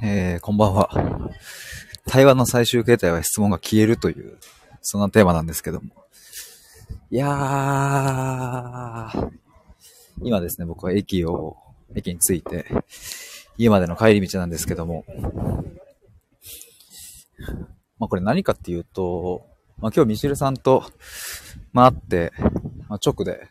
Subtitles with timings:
[0.00, 0.88] えー、こんばんは。
[2.06, 4.38] 対話の最終形態は質問が消えるという、
[4.80, 5.88] そんなテーマなんですけども。
[7.10, 7.30] いやー、
[10.22, 11.56] 今ですね、僕は駅を、
[11.96, 12.66] 駅に着いて、
[13.56, 15.04] 家までの帰り道なんですけども。
[17.98, 20.84] まあこれ何かっていうと、まあ今日ミシルさんと、
[21.72, 22.32] まあ会って、
[22.88, 23.48] まあ直で、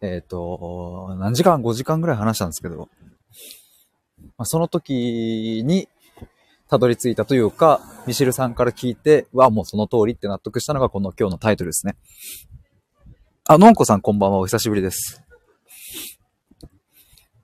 [0.00, 2.88] えっ、ー、と、何時間 ?5 時間ぐらい話したんですけど、
[4.38, 5.88] まあ、その時に、
[6.68, 11.96] たどり着いたというか、ミシルさんから聞いて、わ、もうその通りって納得したのがこの今日のタイトルですね。
[13.48, 14.38] あ、のんこさんこんばんは。
[14.38, 15.22] お久しぶりです。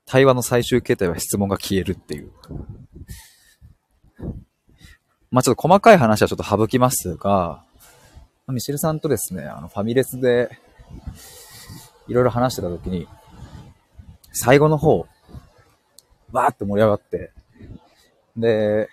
[0.07, 2.33] 対話の最終形態は質問が消えるっていう。
[5.31, 7.65] まあ、ちょっと細かい話はちょっと省きますが、
[8.49, 10.51] ミシルさんとですね、あの、ファミレスで、
[12.09, 13.07] いろいろ話してた時に、
[14.33, 15.07] 最後の方、
[16.33, 17.33] わーって盛り上がって、
[18.37, 18.89] で、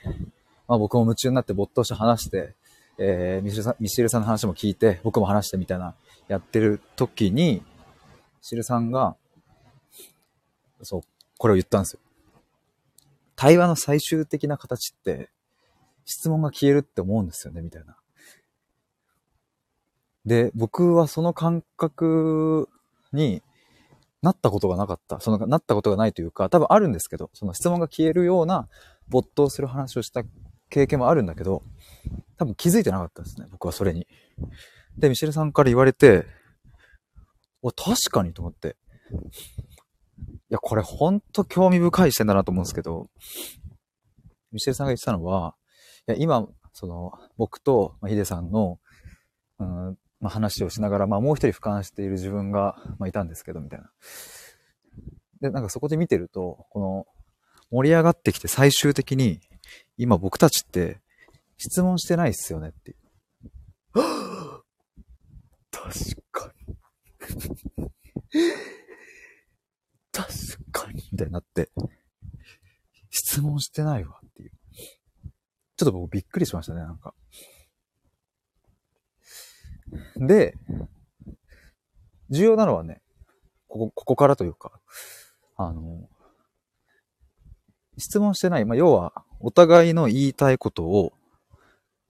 [0.67, 2.55] まあ僕も夢中になって没頭して話して、
[2.97, 5.95] えー、ミシルさん、ミシルさんの話も聞いて、僕も話してみたいな、
[6.27, 7.63] やってる時に、ミ
[8.41, 9.15] シルさんが、
[10.83, 11.01] そう、
[11.37, 11.99] これを言ったんですよ。
[13.35, 15.29] 対話の最終的な形って、
[16.05, 17.95] 質問が消えるって思うんですよね、みたいな。
[20.25, 22.67] で、僕はその感覚
[23.13, 23.41] に
[24.21, 25.19] なったことがなかった。
[25.19, 28.67] その、なったことがないというか、多分あるんですけど、その質問が消えるような
[29.07, 30.23] 没頭する話をした
[30.69, 31.63] 経験もあるんだけど、
[32.37, 34.07] 多分気づいてなかったですね、僕はそれに。
[34.97, 36.25] で、ミシェルさんから言われて、
[37.61, 38.77] お、確かにと思って。
[39.11, 43.09] いや、これほんと興味深い視点だなと思うんですけど、
[44.51, 45.55] ミシェルさんが言ってたのは、
[46.07, 48.79] いや、今、その、僕と、ヒデさんの、
[49.59, 53.89] うん、まあ、話をしながら、まあ、もう一人俯瞰している自分が、まあ、いたんですけど、みたいな。
[55.41, 57.07] で、なんかそこで見てると、この、
[57.71, 59.39] 盛り上がってきて最終的に、
[59.97, 60.99] 今僕たちって
[61.57, 62.97] 質問してないっすよねっていう。
[65.71, 65.89] 確
[66.31, 66.77] かに。
[70.11, 70.33] 確
[70.71, 71.03] かに。
[71.11, 71.69] みたいになって、
[73.09, 74.51] 質問してないわっていう。
[75.77, 77.13] ちょっと僕びっくりしましたね、なんか。
[80.15, 80.55] で、
[82.29, 83.01] 重要なのはね、
[83.67, 84.79] ここ、ここからというか、
[85.57, 86.07] あの、
[87.97, 88.65] 質問してない。
[88.65, 91.13] まあ、要は、お互いの言いたいことを、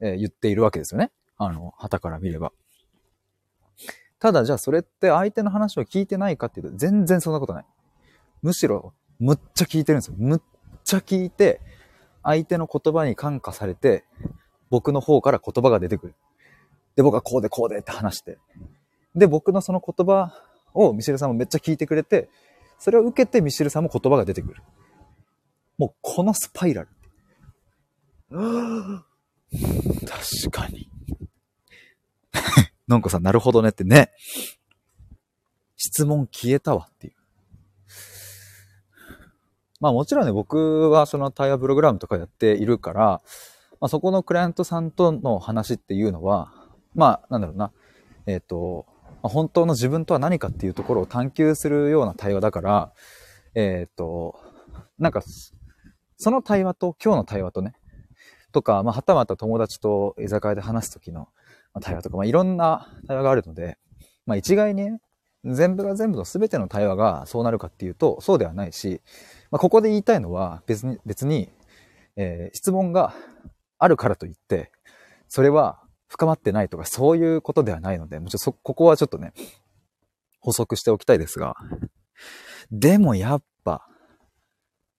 [0.02, 1.12] えー、言っているわけですよね。
[1.38, 2.52] あの、旗から見れば。
[4.20, 7.66] ただ、じゃあそれって相手の話を聞いてないかっていうと、全然そんなことない。
[8.42, 10.16] むしろ、むっちゃ聞いてるんですよ。
[10.18, 10.42] むっ
[10.84, 11.62] ちゃ聞いて、
[12.24, 14.04] 相手の言葉に感化されて、
[14.70, 16.16] 僕の方から言葉が出てくる。
[17.00, 18.38] で、僕はこうでこうでって話して。
[19.16, 20.34] で、僕のその言葉
[20.74, 22.30] をミシェルさんもめっちゃ聞いてくれて、
[22.78, 24.62] それを受けてミシェルさんも言葉が出てくる。
[25.78, 26.90] もうこのスパイラル。
[30.06, 30.90] 確かに。
[32.90, 34.12] のんこさん、なるほどねってね。
[35.78, 37.14] 質問消えたわっていう。
[39.80, 43.22] まあもちろんね、僕はその対話プログラムとかやっているから、
[43.80, 46.59] まあ、そこのクライアントさんとの話っていうのは、
[46.96, 47.72] まあ、なんだろうな、
[48.26, 48.86] えっ、ー、と、
[49.22, 52.94] 本当の自分とは何かっていうところを探求するような対話だから、
[53.56, 54.40] えっ、ー、と、
[54.98, 55.22] なんか、
[56.18, 57.74] その対話と今日の対話とね、
[58.52, 61.30] とか、まあ、はたまた友達と居酒屋で話すときの
[61.82, 63.78] 対話とか、まあ、いろんな対話があるので、
[64.26, 65.02] まあ、一概にね、
[65.46, 69.02] 全部が全部の全ての対話がそうなるかっていうと、そうではないし、
[69.52, 71.50] まあ、ここで言いたいのは別に、別に、
[72.18, 73.14] えー、質問が
[73.78, 74.72] あるからといって、
[75.28, 79.32] それは深まってないとか、そういうことではないので、もちろんそ、ここはちょっとね、
[80.42, 81.56] 補足しておきたいですが。
[82.72, 83.88] でもやっぱ、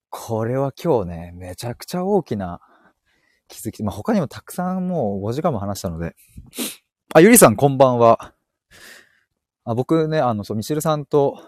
[0.08, 2.60] これは今日ね、めちゃくちゃ大きな
[3.48, 3.82] 気づき。
[3.82, 6.14] まあ、他にもたくさんもう5時間も話したので。
[7.12, 8.34] あ、ゆりさんこんばんは。
[9.64, 11.42] あ僕ね、あの、そう、ミシルさんと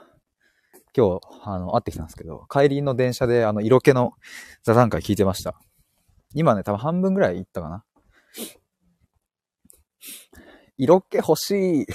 [0.96, 4.14] 今日、あの、会ってきたんですけど、帰りの電車であの、色気の
[4.64, 5.54] 座談会聞いてました。
[6.34, 7.84] 今ね、多分半分ぐらい行ったかな。
[10.82, 11.86] 色気欲しい。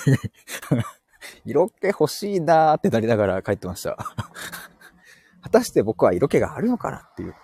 [1.43, 3.97] 色気欲しいなーってなりながら帰ってました。
[5.43, 7.35] 果たして僕は色気があるのかなっていう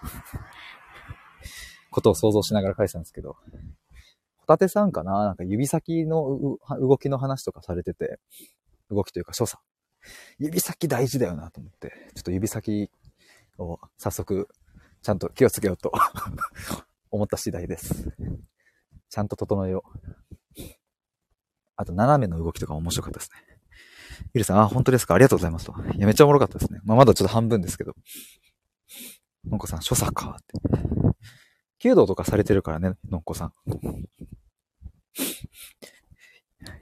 [1.91, 3.35] ことを想像しながら帰ってたんですけど。
[4.37, 5.25] ホタテさんかな？
[5.25, 8.19] なんか指先の動きの話とかされてて、
[8.89, 9.61] 動きというか所作。
[10.37, 12.89] 指先大事だよなと思って、ちょっと指先
[13.57, 14.47] を早速
[15.01, 15.91] ちゃんと気をつけようと
[17.11, 18.15] 思った次第です。
[19.09, 20.22] ちゃんと整えよう。
[21.83, 23.37] あと、斜めの動きとか面白かったですね。
[24.33, 25.15] ゆりさん、あ、本当ですか？
[25.15, 25.75] ありがとうございますと。
[25.95, 26.79] いや、めっちゃおもろかったですね。
[26.85, 27.93] まあ、まだちょっと半分ですけど。
[29.49, 30.53] のんこさん、所作かって。
[31.79, 33.53] 弓道とかされてるからね、のんこさん。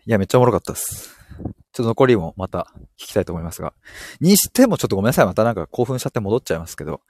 [0.05, 1.15] いや、めっちゃおもろかったです。
[1.39, 3.73] ちょっと残りもまた聞きたいと思いますが。
[4.19, 5.25] にしてもちょっとごめんなさい。
[5.25, 7.01] またなんか興奮しちゃって戻っちゃいますけど。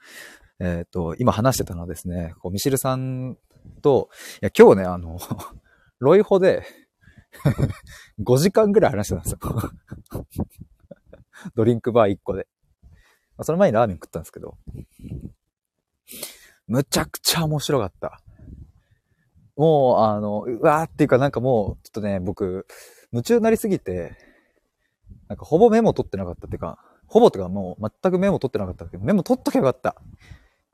[0.60, 3.36] えっ、ー、と、今話してたのはですね、こうミシルさん
[3.82, 4.08] と、
[4.40, 5.18] いや、今日ね、あの、
[5.98, 6.64] ロイホで
[8.22, 10.26] 5時間ぐらい話してたんですよ
[11.56, 12.46] ドリンクバー1個で。
[13.36, 14.58] まあ、その前にラーメン食ったんですけど、
[16.66, 18.20] むちゃくちゃ面白かった。
[19.56, 22.66] もう、あの、うわーっていうかなんかもう、ちょっとね、僕、
[23.12, 24.16] 夢中になりすぎて、
[25.28, 29.96] なんかほぼメモ取ってなかったっていうか、ほぼとかもう全くメモ取ってなかったけど、メモ取っとけばよかった。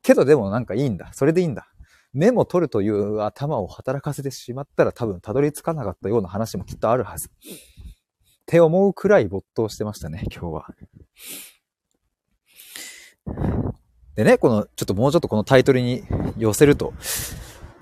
[0.03, 1.13] けどでもなんかいいんだ。
[1.13, 1.69] それでいいんだ。
[2.13, 7.29] メモ取るという頭を働かせてしまったら多分たどり着かなかったような話もきっとあるはず。
[7.29, 7.31] っ
[8.47, 10.75] て思うくらい没頭してましたね、今日は。
[14.17, 16.03] でね、この、ちょっともうちょっとこのタイトルに
[16.39, 16.95] 寄せると、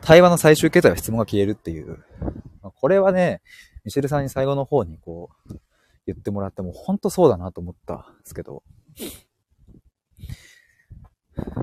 [0.02, 2.04] 対話の最終形態は質問が消えるっていう。
[2.74, 3.42] これはね、
[3.84, 5.54] ミシェルさんに最後の方にこう、
[6.06, 8.62] 言ってもらっても、ほんとそうだなと思ったんですけど。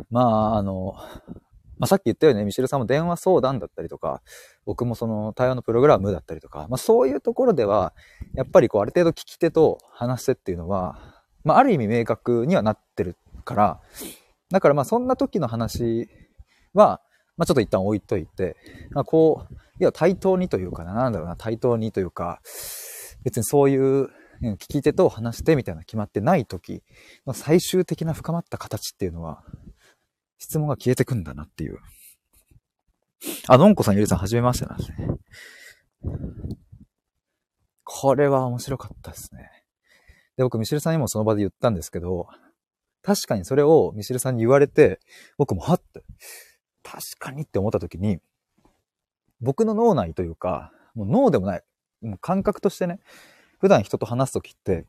[0.10, 0.96] まあ、あの、
[1.84, 4.22] まあ、さっき言ったようにね、ミシルさんも電話相談だったりとか、
[4.66, 7.94] 僕もその対話のプログラムだったりとか、まあそういうところでは、
[8.36, 10.98] やっぱりこうある程度聞き手と話し手っていうのは、
[11.44, 13.82] まあある意味明確にはなってるから、
[14.50, 16.08] だからまあそんな時の話
[16.74, 17.02] は、
[17.36, 18.56] まあちょっと一旦置いといて、
[18.92, 22.40] まあこう、いや対等にというかな、なんだろうな、対等にというか、
[23.26, 24.08] 別にそういう
[24.42, 26.82] 聞き手と話してみたいな決まってない時
[27.28, 29.44] の最終的な深まった形っていうのは、
[30.44, 31.80] 質問が消えてくんだなっていう。
[33.48, 35.08] あ、のんこさん、ゆりさん、はじめましてなんですね。
[37.86, 39.50] これは面白かったですね。
[40.36, 42.28] で、僕、ミシルさんにもその場で言ったんですけど、
[43.02, 45.00] 確かにそれをミシルさんに言われて、
[45.38, 46.04] 僕もはって、
[46.84, 48.20] 確かにって思った時に、
[49.40, 51.64] 僕の脳内というか、もう脳でもない、
[52.02, 53.00] もう感覚としてね、
[53.60, 54.86] 普段人と話す時って、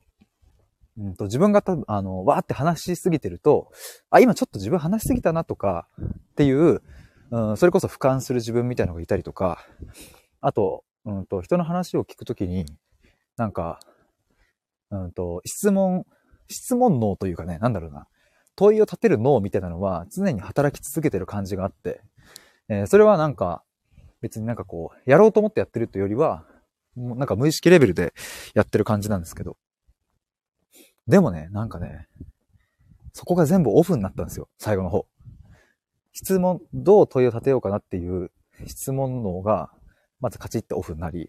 [0.97, 3.71] うんと自分が多分、あの、わーって話しすぎてると、
[4.11, 6.83] あ、今ちょっと自分話しすぎたなとかっていう、
[7.31, 9.67] うん、それこそ俯瞰する自分みたいなのがいたりとか、
[10.41, 12.67] あと、うんと、人の話を聞くときに、
[13.37, 13.81] なんか、
[14.91, 16.05] うんと、質問、
[16.49, 18.07] 質問脳というかね、なんだろうな、
[18.55, 22.03] 問いを立てる脳みたいなのは常に働き続けてる感じがあって、
[22.69, 23.63] えー、それはなんか、
[24.21, 26.47] 別になんかこう、やろうと思ってやってるというよりは、
[26.97, 28.15] なんか無意識レベルで
[28.55, 29.57] やってる感じなんですけど。
[31.07, 32.09] でもね、なんかね、
[33.13, 35.07] そこが全部オフになったんですよ、最後の方。
[36.13, 38.31] 質問、どう問いを立てようかなっていう
[38.67, 39.71] 質問脳が、
[40.21, 41.29] まずカチッとオフになり、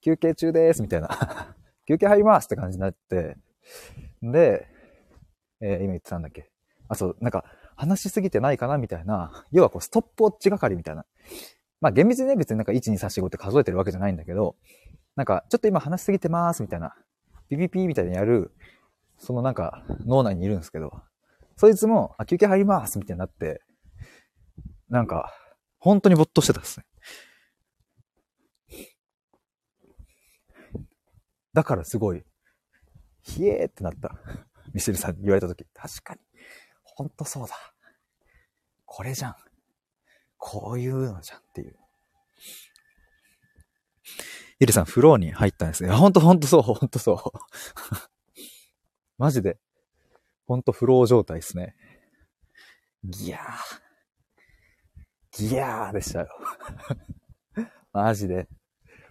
[0.00, 1.08] 休憩中ですみたいな。
[1.86, 3.36] 休憩入りますって感じになって、
[4.22, 4.66] で、
[5.60, 6.50] えー、今言ってたんだっけ？
[6.88, 7.44] あ、そう、なんか、
[7.76, 11.04] 話しすぎてないかなみたいな、要はこう、ストップウォッチ係みたいな。
[11.80, 14.56] まあ、厳密にね、別になんか1、2、3、4、5って数えてるわけじゃないんだけど、
[15.14, 16.96] なんか、ちょっと今話しすぎてますみたいな、
[17.48, 18.52] ピピピみたいにやる、
[19.18, 21.02] そのなんか、脳内にいるんですけど、
[21.56, 23.62] そいつも、あ、休憩入りますみたいになって、
[24.88, 25.32] なんか、
[25.78, 26.86] 本当に没頭してたですね。
[31.54, 32.22] だからすごい、
[33.22, 34.14] ひえーってなった。
[34.74, 36.20] ミシェルさんに言われたとき、確かに、
[36.82, 37.54] ほんとそうだ。
[38.84, 39.36] これじゃん。
[40.36, 41.76] こういうのじゃんっていう。
[44.58, 45.90] ゆりさん、フローに入ったんですね。
[45.90, 47.38] ほんとほんとそう、ほんとそう。
[49.18, 49.58] マジで、
[50.46, 51.74] ほんとフロー状態ですね。
[53.04, 53.40] ギャー。
[55.48, 56.28] ギャーでしたよ。
[57.92, 58.48] マジで。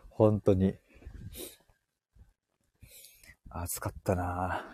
[0.10, 0.76] 本当に。
[3.50, 4.66] 暑かったな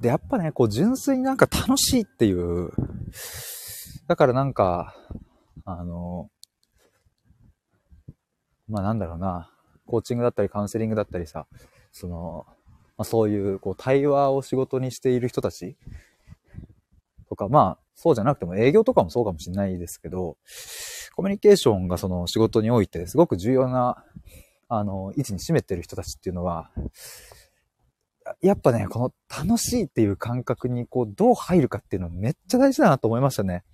[0.00, 2.70] で、やっぱね、こう純粋になんか楽しいっていう。
[4.08, 4.96] だからなんか、
[5.64, 6.30] あの、
[8.72, 9.50] まあなんだろうな、
[9.86, 11.46] コーチングだったりカウンセリングだったりさ、
[11.92, 12.46] その、
[12.96, 15.76] まあ、そういうこう対話を仕事にしている人たち
[17.28, 20.38] とか、まあそうじゃなくても営業とかもそうかもしれないですけど、
[21.14, 24.02] コミュニケーションがその仕事においてすごく重要な、
[24.68, 26.70] あの、位置に占めてる人たちっていうのは、
[28.40, 33.64] やっぱね、この楽しいっていう感覚にこうどう入るかっていうのはめっちゃ大事だなと思いましたね。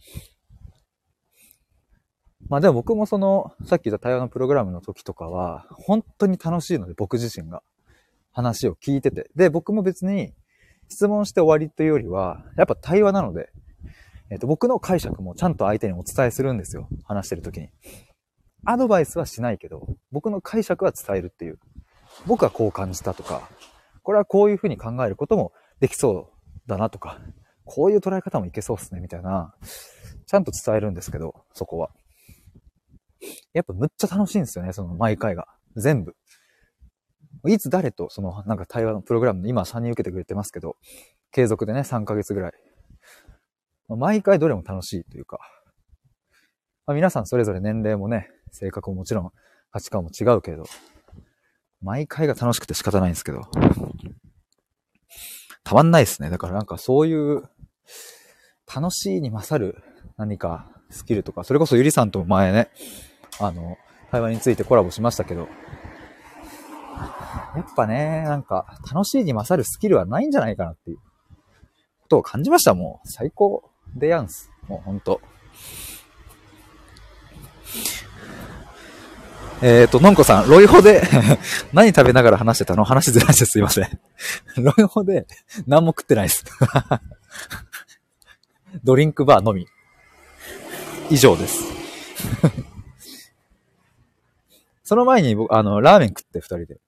[2.49, 7.63] まあでも僕もその、さっき言った対話のプログラムの時とかは、本当に楽しいので、僕自身が。
[8.33, 9.31] 話を聞いてて。
[9.35, 10.33] で、僕も別に
[10.89, 13.51] 質問して終わりというよりは、やっぱ対話なので、
[14.31, 16.89] えっ、と、僕の解釈もちゃんと相手にお伝えするんですよ。
[17.05, 17.71] 話してる時に。
[18.65, 21.59] アドバイスはしないけど、僕の解釈は伝えるっていう。
[22.27, 23.49] 僕はこう感じたとか、
[24.03, 27.21] これはこういうふうに考えることもできそうだなとか、
[27.65, 29.55] こういう捉え方もいけそうっすね、みたいな、
[30.27, 31.91] ちゃんと伝えるんですけど、そこは。
[33.53, 35.47] やっぱむっちゃ楽しいんですよね、その毎回が。
[35.77, 36.15] 全部。
[37.47, 40.77] いつ誰とそのなんか対話のプログラム今3人受けてくれてますけど、
[41.31, 42.53] 継続でね、3ヶ月ぐらい。
[43.89, 45.39] 毎回どれも楽しいというか、
[46.87, 49.31] まあ、皆さんそれぞれ年齢もね、性格ももちろん
[49.71, 50.65] 価値観も違うけど、
[51.81, 53.43] 毎回が楽しくて仕方ないんですけど、
[55.65, 56.31] たまんないですね。
[56.31, 57.49] だからなんかそういう
[58.75, 59.83] 楽しいに勝る
[60.17, 62.71] 何かスキルとか、それこそゆりさんと前ね、
[63.41, 63.79] あの、
[64.11, 65.49] 対話についてコラボしましたけど、
[67.57, 71.03] やっぱね、なんか楽しいに勝るスキルはないんじゃないかなっていうこ
[72.09, 72.75] とを感じました。
[72.75, 74.51] もう最高でやんす。
[74.69, 75.21] もうほんと。
[79.61, 81.03] えっ、ー、と、のんこさん、ロイホで
[81.75, 82.85] 何食べながら話してたの？
[82.85, 84.01] 話ずらしてすいません。
[84.57, 85.27] ロイホで
[85.67, 86.45] 何も食ってないです
[88.85, 89.67] ドリンクバーのみ。
[91.11, 91.65] 以上です。
[94.89, 96.81] その前に僕、あの、ラーメン食って二人で。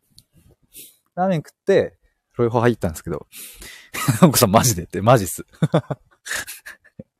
[1.14, 1.98] ラーメン食って、
[2.38, 3.26] ロイホ入ったんですけど、
[4.22, 5.44] のこさんマジでって、マジっす。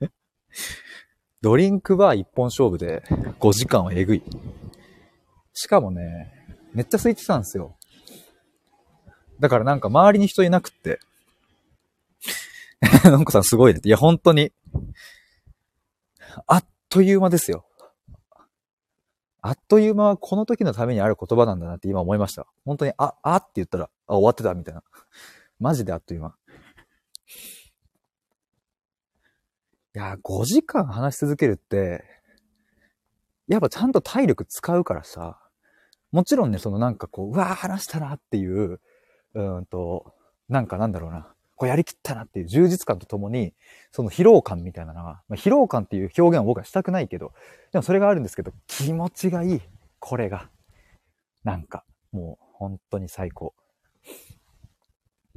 [1.42, 3.02] ドリンクバー一本勝負で
[3.40, 4.22] 5時間はえぐい。
[5.52, 6.32] しかもね、
[6.72, 7.76] めっちゃ空いてたんですよ。
[9.38, 10.98] だからなんか周りに人いなくって。
[13.04, 13.80] のんこさんすごいね。
[13.84, 14.50] いや、本当に。
[16.46, 17.66] あっという間ですよ。
[19.42, 22.46] あっという間はこの時のためにある言葉なんだなって今思いました。
[22.64, 24.82] 本当に、あ、あって言ったら、あ、終わってたみたいな。
[25.58, 26.36] マジであっという間。
[29.94, 32.04] いや、5時間話し続けるって、
[33.48, 35.40] やっぱちゃんと体力使うからさ、
[36.12, 38.80] もちろんね、そのなんかこう、うわー話したなっていう、
[39.34, 40.14] うんと、
[40.48, 43.52] なんかなんだろうな、こうやりきったなっていう充実感とともに、
[43.92, 47.34] その疲労感みたいなのが、まあ、疲労感っていう表現を僕はしたくないけど、
[47.70, 49.60] でもそれがあるんですけど、気持ちがいい。
[49.98, 50.48] これが。
[51.44, 53.52] なんか、もう本当に最高。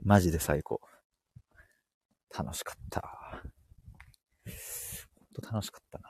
[0.02, 0.80] マジで最高。
[2.34, 3.04] 楽しかった。
[5.36, 6.10] と楽しかったな。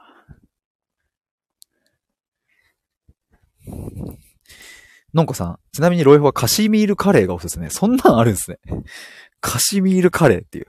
[5.15, 7.71] のんこさん、ちなみにロイホはカシミールカレーがおすすめ。
[7.71, 8.59] そんなんあるんですね。
[9.43, 10.67] カシミールカレーっていう。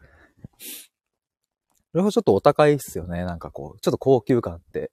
[1.92, 3.24] ロイホちょっとお高いっすよね。
[3.24, 4.90] なんかこう、ちょっと高級感って、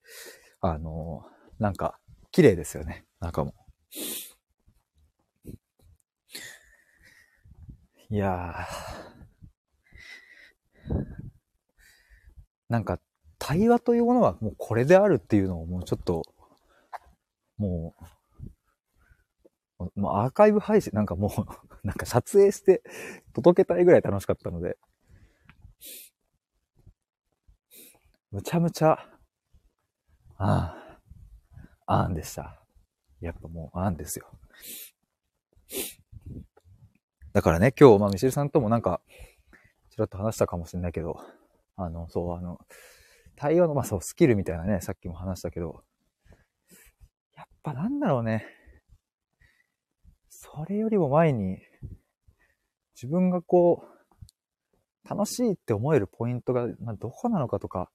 [0.61, 1.97] あのー、なんか、
[2.31, 3.05] 綺麗ですよね。
[3.19, 3.55] 中も。
[8.11, 10.95] いやー。
[12.69, 12.99] なんか、
[13.39, 16.21] 対話というものはもうこれであるっていうのをもうちょっと、
[17.57, 18.05] もう、
[19.95, 21.31] もうアーカイブ配信、なんかもう、
[21.87, 22.83] なんか撮影して
[23.33, 24.77] 届けたいぐらい楽しかったので、
[28.31, 28.91] むちゃむちゃ、
[30.37, 30.99] あ
[31.85, 32.63] あ、あんでした。
[33.19, 34.27] やっぱもう、あんですよ。
[37.33, 39.01] だからね、今日、まあ、ミシェルさんともなんか、
[39.89, 41.19] ちらっと話したかもしれないけど、
[41.75, 42.59] あの、そう、あの、
[43.35, 45.83] 対応の、まあそう、スキルみたいなね、さっきも話したけど、
[47.35, 48.45] やっぱなんだろうね。
[50.43, 51.59] それよりも前に、
[52.95, 57.91] 自分がこう、楽しいって思えるポイントが、ま、どこなのかとか、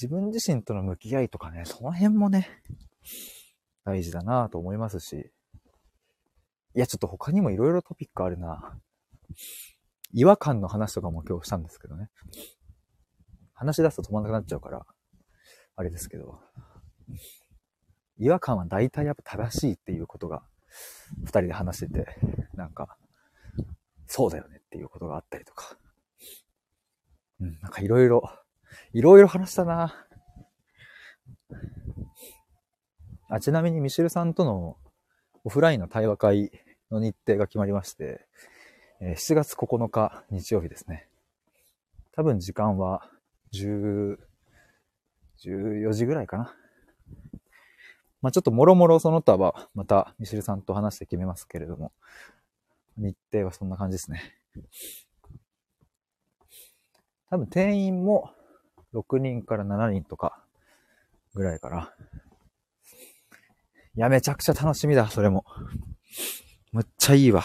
[0.00, 2.48] 自分自身との向き合いとかね、その辺もね、
[3.84, 5.32] 大事だなと思いますし、
[6.76, 8.78] いや、ちょっと他にも色々トピックあるな
[10.12, 12.08] 違和感の話とかも今日したんですけどね。
[13.52, 14.86] 話し出すと止まんなくなっちゃうから、
[15.74, 16.38] あれですけど、
[18.16, 20.44] 違和感は大体やっぱ正しいっていうことが、
[21.22, 22.16] 二人で話してて、
[22.54, 22.96] なんか、
[24.06, 25.76] そうだよねっていうことがあったりとか、
[27.40, 28.22] うん、なんかいろいろ、
[28.92, 30.06] いろいろ話したな
[33.28, 34.76] あ、ちなみにミシェルさんとの
[35.44, 36.50] オフラインの対話会
[36.90, 38.26] の日程が決まりまして、
[39.00, 41.08] え7月9日日曜日ですね。
[42.12, 43.10] 多分時間は
[43.52, 44.16] 10、
[45.44, 46.54] 14時ぐらいかな。
[48.24, 51.92] まあちょっともろもろその他はまたミシルさんと話して決めますけれども、
[52.96, 54.22] 日程はそんな感じですね。
[57.28, 58.30] 多分定員も
[58.94, 60.42] 6人から7人とか
[61.34, 61.92] ぐらいかな。
[63.94, 65.44] いや、めちゃくちゃ楽しみだ、それも。
[66.72, 67.42] むっちゃいいわ。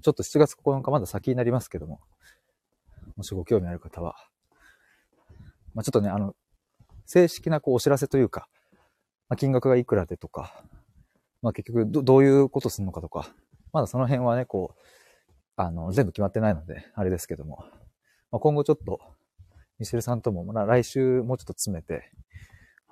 [0.00, 2.00] ちょっと7月9日まだ先になりますけども、
[3.16, 4.16] もしご興味ある方は、
[5.74, 6.34] まあ、ちょっとね、あの、
[7.06, 8.48] 正式なこうお知らせというか、
[9.28, 10.62] まあ、金額がいくらでとか、
[11.40, 13.28] まあ結局ど、どういうことするのかとか、
[13.72, 14.80] まだその辺はね、こう、
[15.56, 17.64] あの、全部決まってないので、あれですけども、
[18.30, 19.00] まあ、今後ちょっと、
[19.78, 22.12] ミシェルさんとも、まあ、来週もうちょっと詰めて、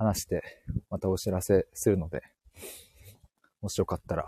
[0.00, 0.42] 話して、
[0.88, 2.22] またお知らせするので、
[3.60, 4.26] もしよかったら、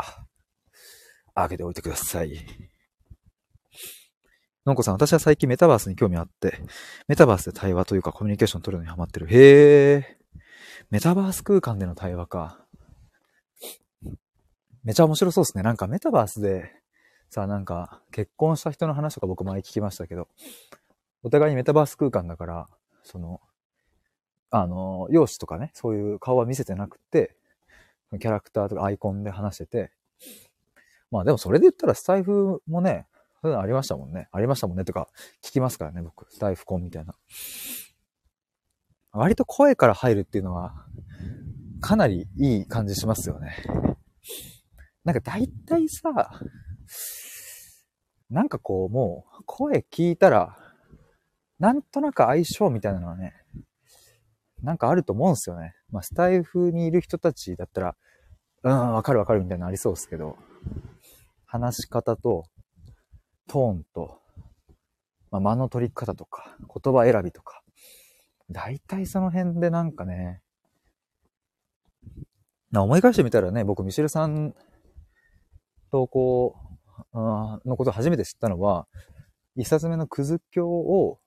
[1.35, 2.72] あげておいてください。
[4.64, 6.61] のんこさん、私は最近メタバースに興味あって、
[7.09, 9.26] メタバースで対話というかコミュニケーション取るのにハマってる。
[9.26, 10.19] へえ。
[10.90, 12.64] メタバース空間での対話か。
[14.85, 15.64] めちゃ面白そうですね。
[15.64, 16.71] なんかメタバースで、
[17.28, 20.28] さあなんか結婚した人の話とか僕前聞きましたけど、
[21.25, 22.69] お互いにメタバース空間だから、
[23.02, 23.40] その、
[24.50, 27.35] あの、容姿とかね、そういう顔は見せてなくて、
[28.21, 29.92] キャラクターとかアイコンで話してて、
[31.11, 33.07] まあでもそれで言ったらスタイフもね、
[33.43, 34.29] そういうのありましたもんね。
[34.31, 35.09] ありましたもんねとか
[35.45, 36.33] 聞きますからね、僕。
[36.33, 37.15] スタイフコンみたいな。
[39.11, 40.87] 割と声から入るっていうのは、
[41.81, 43.57] かなりいい感じしますよね。
[45.05, 46.39] なんか大体さ、
[48.31, 50.57] なんかこうもう声聞いたら、
[51.59, 53.35] なんとなく相性みたいなのはね、
[54.63, 55.75] なんかあると思うんすよね。
[55.91, 57.97] まあスタイフにいる人たちだったら、
[58.63, 60.39] うん、わかるわかるみたいなのありそうですけど、
[61.45, 62.45] 話し方と、
[63.49, 64.21] トーンと、
[65.31, 67.63] まあ、間の取り方とか、言葉選びとか、
[68.51, 70.43] 大体その辺でなんかね、
[72.71, 74.55] な思い返してみたらね、僕、ミシェルさん
[75.91, 76.57] とこ
[77.13, 77.19] う、
[77.69, 78.87] のことを初めて知ったのは、
[79.57, 81.19] 一冊目のクズ教を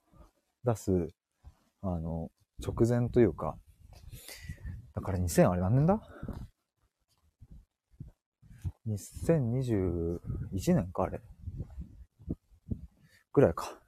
[0.64, 1.08] 出す、
[1.82, 2.30] あの、
[2.60, 3.56] 直前というか、
[4.94, 6.00] だから2000、あれ何年だ
[8.88, 11.20] ?2021 年かあれ。
[13.36, 13.78] ぐらいか。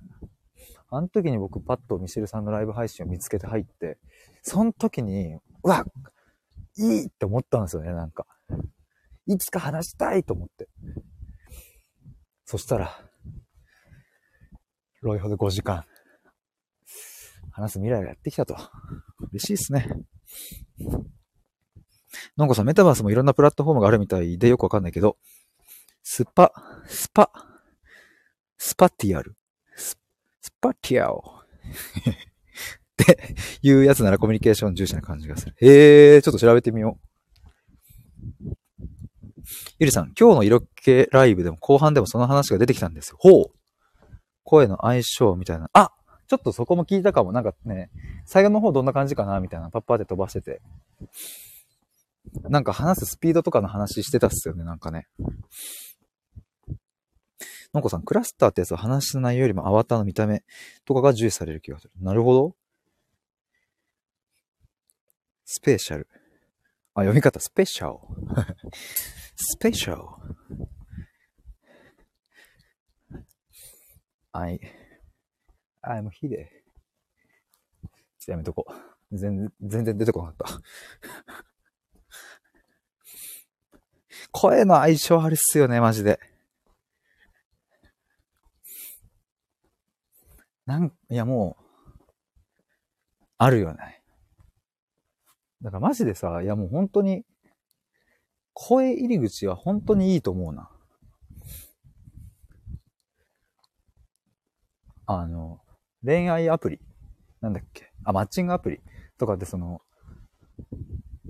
[0.90, 3.98] あの時に僕パッとミシェルさんのライブ配信を見つけて入って、
[4.42, 5.86] その時に、うわ
[6.76, 8.26] いいって思ったんですよね、なんか。
[9.26, 10.68] いつか話したいと思って。
[12.44, 12.94] そしたら、
[15.00, 15.86] ロイホで5時間、
[17.50, 18.54] 話す未来がやってきたと。
[19.32, 19.88] 嬉しいですね。
[22.36, 25.16] のんこさん、メタバースもいろんなプラットフォームがあるみたいでよくわかんないけど、
[26.02, 26.52] スパ、
[26.86, 27.30] スパ、
[28.58, 29.37] スパティアル
[30.48, 31.22] スパティアオっ
[32.96, 35.54] ていうやつならコミュニケーション重視な感じがする。
[35.60, 37.08] へえー、ちょっと調べてみよう。
[39.78, 43.16] ゆりさん、今日の色気ライブでも後半でもその話が出てきたんですよ。
[43.20, 43.44] ほう
[44.42, 45.68] 声の相性みたいな。
[45.74, 45.92] あ
[46.26, 47.32] ちょっとそこも聞いたかも。
[47.32, 47.90] なんかね、
[48.24, 49.70] 最後の方どんな感じかなみたいな。
[49.70, 50.62] パッパーで飛ばしてて。
[52.48, 55.08] なんか話すスピードとかの話してたっすよね、なんかね。
[57.78, 60.42] のんこさん、クラスターってやつは話の内容よりもアバターの見た目
[60.84, 61.92] とかが重視される気がする。
[62.00, 62.56] なるほど。
[65.44, 66.08] スペシャル。
[66.94, 67.98] あ、読み方、スペシャル。
[69.36, 70.02] スペシャル。
[74.32, 74.60] I,
[75.82, 76.10] I'm here.
[76.20, 77.90] ちょっ
[78.26, 79.16] とやめとこう。
[79.16, 80.62] 全然、全然出てこなかった。
[84.32, 86.20] 声の相性あるっすよね、マジで。
[90.68, 92.02] なん、いやもう、
[93.38, 94.02] あるよね。
[95.62, 97.24] だからマジでさ、いやもう本当に、
[98.52, 100.68] 声入り口は本当にいいと思うな。
[105.06, 105.62] あの、
[106.04, 106.80] 恋愛アプリ、
[107.40, 107.90] なんだっけ？
[108.04, 108.80] あ、マッチングアプリ
[109.16, 109.80] とかってその、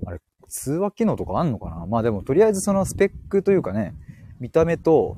[0.04, 1.86] あれ、通話機能とかあんのかな？
[1.86, 3.94] まあでもとりあえずそのスペックというかね、
[4.40, 5.16] 見た目と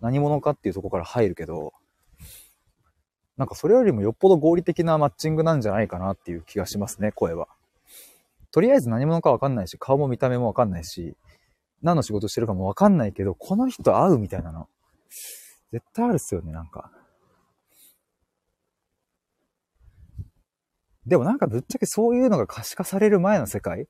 [0.00, 1.72] 何者かっていうとこから入るけど、
[3.36, 7.48] なんかそれよりもよっぽど合理的なマッチングなんじゃないかなっていう気がしますね、声は。
[8.50, 11.14] とりあえず何者かわかんないし、顔も見た目もわかんないし、
[11.82, 14.68] 何の仕事してるかもわかんないけど、この人会うみたいなの。
[15.70, 16.90] 絶対あるっすよね、なんか。
[21.06, 23.86] でもなんかぶっちゃけそういうのが可視化される前の世界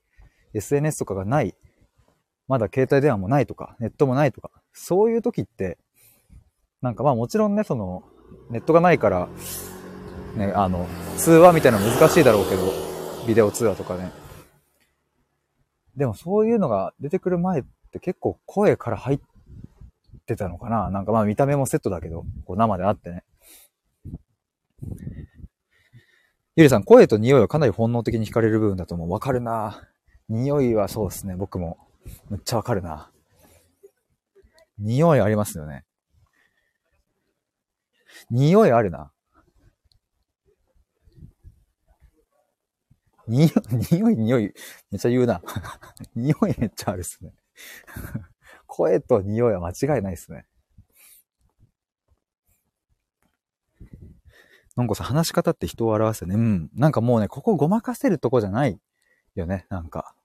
[0.53, 1.55] ?SNS とかがない。
[2.49, 4.51] まだ携帯電話もないとか、ネットもないとか。
[4.73, 5.79] そういう時って、
[6.83, 8.03] なんかまあもちろんね、その、
[8.51, 9.29] ネットがないから、
[10.37, 10.87] ね、あの、
[11.17, 12.73] 通話みたいなの難しいだろうけど、
[13.27, 14.13] ビデオ通話とかね。
[15.97, 19.21] でもそういうのが出てくる前って結構声から入っ
[20.27, 23.25] てたのかななんかまあ見た目もセットだけど、こう生であってね。
[26.55, 29.11] ゆりさん、声と匂いはかなり本能的に惹かれる部分だと思う。
[29.11, 29.83] わかるな
[30.29, 31.79] 匂いはそうですね、僕も。
[32.31, 33.11] めっちゃわかるな
[34.79, 35.85] 匂いありますよね。
[38.31, 39.13] 匂いあるな。
[43.29, 43.51] 匂い、
[43.91, 44.43] 匂い、匂い、
[44.91, 45.43] めっちゃ言うな。
[46.15, 47.33] 匂いめっちゃあるっすね。
[48.67, 50.47] 声と匂いは間違いないですね。
[54.77, 56.35] なんかさ、話し方って人を表すよね。
[56.35, 56.71] うん。
[56.75, 58.79] なんかもうね、ここごまかせるとこじゃない
[59.35, 60.16] よね、なんか。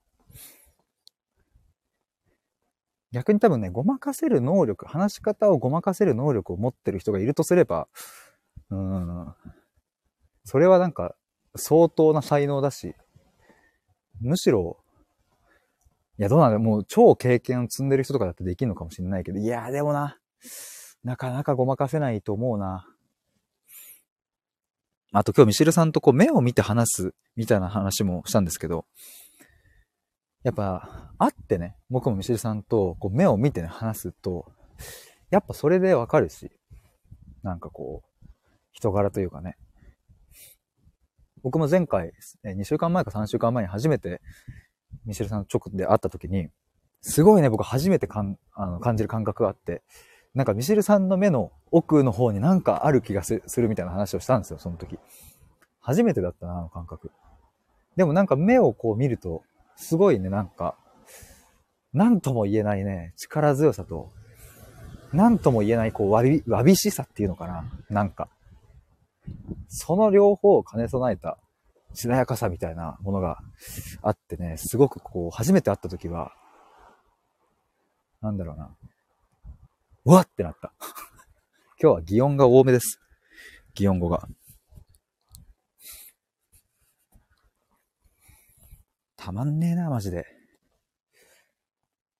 [3.11, 7.87] 逆に多分ね、ごまかせる能力、話し方をごまかせる能力を持ってる人がいるとすれば、
[8.69, 9.33] うん。
[10.45, 11.15] それはなんか、
[11.55, 12.95] 相当な才能だし、
[14.21, 14.77] むしろ、
[16.17, 20.17] いや、どうなんだもう超経験を積んでる人とかだってできるのかもしれないけど、いや、でもな、
[21.03, 22.87] なかなかごまかせないと思うな。
[25.13, 28.85] あと今日ミシルさんとこう目を見て話すみたいな話もしたんですけど、
[30.43, 34.51] やっぱ会ってね、僕もミシルさんとこう目を見てね話すと、
[35.29, 36.51] やっぱそれでわかるし、
[37.43, 38.27] なんかこう、
[38.71, 39.57] 人柄というかね。
[41.43, 42.11] 僕も前回、
[42.45, 44.21] 2週間前か3週間前に初めて
[45.05, 46.49] ミシルさん直で会った時に、
[47.01, 49.81] すごいね、僕初めてかんあの感じる感覚があって、
[50.33, 54.99] なんかミシルさんの目の奥の方になんかある気がするみたいな話をしたんですよ、その時。
[55.79, 57.11] 初めてだったな、あの感覚。
[57.95, 59.43] でもなんか目をこう見ると、
[59.81, 60.77] すごいね、なんか、
[61.91, 64.11] なんとも言えないね、力強さと、
[65.11, 68.29] なんとも言えない、こう、わび、わびしさっていうのかななんか。
[69.67, 71.37] その両方を兼ね備えた、
[71.93, 73.39] しなやかさみたいなものが
[74.03, 76.31] あってね、すごくこう、初めて会った時は、
[78.21, 78.69] なんだろうな。
[80.05, 80.71] うわってなった。
[81.81, 82.99] 今日は擬音が多めです。
[83.73, 84.27] 擬音語が。
[89.23, 90.25] たまんねえな、マジで。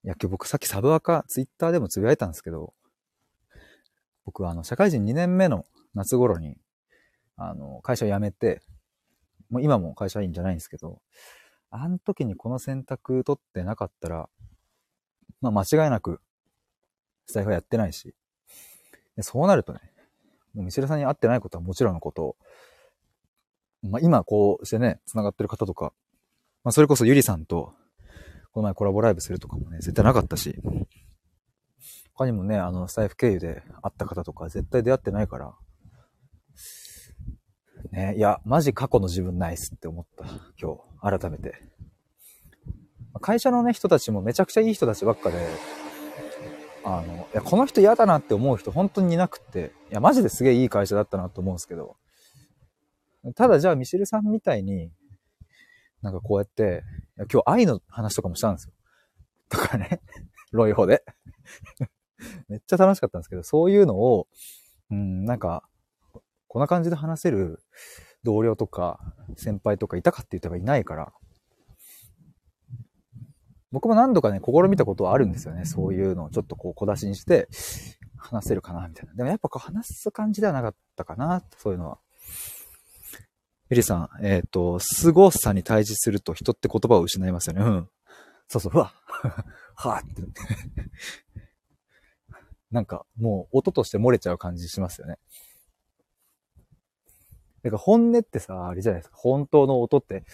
[0.04, 2.74] いや、今日僕さっきサブアカ、ツイッターでもつぶやいたんですけど、
[4.24, 6.58] 僕はあの、社会人2年目の夏頃に、
[7.36, 8.62] あの、会社辞めて、
[9.50, 11.02] もう今も会社員じゃないんですけど、
[11.70, 14.28] あの時にこの選択取ってなかったら、
[15.40, 16.20] まあ間違いなく
[17.26, 18.14] スタイフはやってないし、
[19.16, 19.80] でそうなるとね、
[20.54, 22.36] もうミシルさんに会ってないことはもちろんのこと、
[23.82, 25.92] まあ今こうしてね、繋がってる方とか、
[26.64, 27.74] まあそれこそゆりさんと、
[28.52, 30.60] この前コラボライブするとかもね、絶対なかったし、
[32.14, 35.54] 他にもね、あの、スタイフ経由で会った方とか絶対出会ってないから、
[37.90, 40.24] ね、いや、マジ過去の自分ナイスって思った。
[40.60, 41.54] 今日、改めて。
[43.20, 45.38] 会社のね、人たちもめちゃくちゃいい人たちばっかで、
[46.84, 51.96] あの、いや、この人嫌だなって思う人本当にいなくて、いや、マジですげえいい会社だったなと思うんですけど、
[53.34, 54.90] ただじゃあミシェルさんみたいに、
[56.02, 56.82] なんかこうやって、
[57.32, 58.72] 今日愛の話とかもしたんですよ。
[59.48, 60.00] とかね、
[60.50, 61.04] ロイホで。
[62.48, 64.28] めっちゃ楽しかったんですけど、そういうのを、
[64.90, 65.68] うん、なんか、
[66.48, 67.62] こんな感じで話せる
[68.24, 69.00] 同僚とか
[69.36, 71.12] 先輩とかいたかって言ったらいないから、
[73.70, 75.64] 僕も何度かね、試みたことはあるんですよね。
[75.64, 77.48] そういうのをちょっとこう小出しにして
[78.18, 79.14] 話せるかな、みたいな。
[79.14, 81.98] でもやっぱこう話す感じではなかったかな、そういうのは。
[83.72, 87.62] エリさん、えっ、ー、と、凄さに対峙すると人って言葉を失いますよね。
[87.62, 87.88] うん。
[88.46, 88.92] そうそう、ふわ
[89.76, 90.22] はぁって。
[92.70, 95.16] なんか、もう音として漏れちゃう感じしますよね。
[97.62, 99.16] だか本音ってさ、あれじゃないですか。
[99.16, 100.26] 本当の音って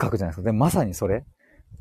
[0.00, 0.42] 書くじゃないですか。
[0.44, 1.26] で、まさにそれ。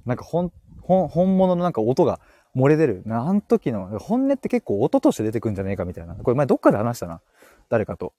[0.08, 2.20] なんか本、本、本物のなんか音が
[2.56, 3.04] 漏れ出る。
[3.06, 6.15] あの時の、本音って結構音として出てくんじゃねえかみたいな。
[6.15, 7.22] これ前どっかで話したな。
[7.70, 8.15] 誰かと。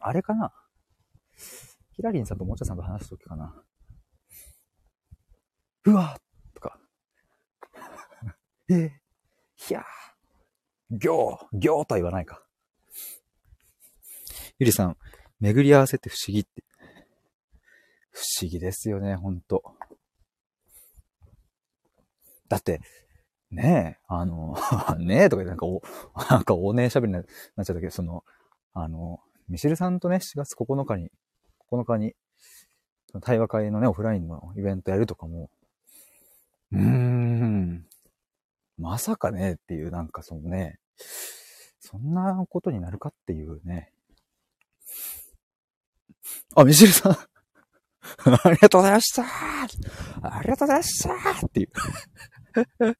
[0.00, 0.54] あれかな
[1.92, 3.54] ヒラリンさんともちゃさんと話すときかな。
[5.84, 6.18] うわ
[6.54, 6.78] とか。
[8.70, 8.90] えー、
[9.56, 9.84] ひゃー。
[10.90, 12.42] 行行とは言わないか。
[14.58, 14.96] ゆりさん、
[15.40, 16.64] 巡り合わせって不思議って。
[18.10, 19.62] 不思議ですよね、ほんと。
[22.48, 22.80] だって、
[23.50, 24.56] ねえ、あの、
[24.98, 25.82] ねえとかなんかお、
[26.30, 28.24] なんかおねえ喋りになっちゃったけど、その、
[28.72, 31.10] あの、ミシルさんとね、4月9日に、
[31.70, 32.14] 9日に、
[33.22, 35.50] 対話会のね、オフラインのイベントやるとかも、
[36.72, 37.86] うーん、
[38.76, 40.78] まさかねっていう、なんかそのね、
[41.80, 43.92] そんなことになるかっていうね、
[46.54, 47.12] あ、ミシルさん。
[48.42, 51.14] ありがとうございましたありがとうございました
[51.46, 51.68] っていう。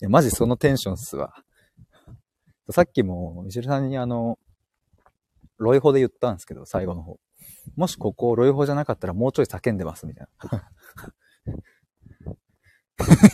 [0.00, 1.34] いや、マジそのテンションっすわ。
[2.70, 4.38] さっきも、ミシルさんにあの、
[5.58, 7.18] ロイホで言ったんですけど、最後の方。
[7.76, 10.70] もしここロイホじゃなかったらもうちょい叫んでます、みたいな。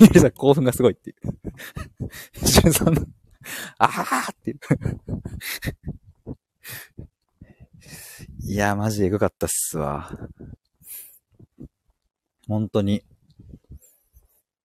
[0.01, 1.17] ミシルさん興奮がすごいっていう。
[2.43, 3.05] ミシルさんの、
[3.79, 4.59] あーっていう。
[8.43, 10.11] いや、マジエグかったっすわ。
[12.49, 13.05] 本当に、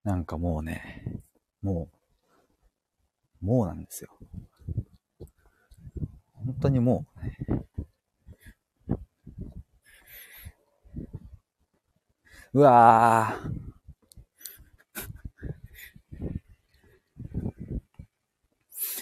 [0.03, 1.21] なんかもうね、
[1.61, 1.89] も
[3.41, 4.09] う、もうなんですよ。
[6.45, 7.05] 本当にも
[12.53, 13.65] う、うわぁ。